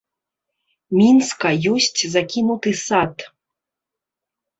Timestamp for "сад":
2.87-3.15